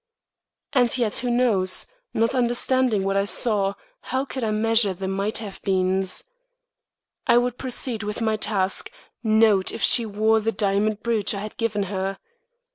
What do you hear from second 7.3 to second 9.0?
would proceed with my task